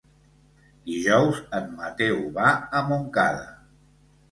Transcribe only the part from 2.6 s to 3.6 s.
a Montcada.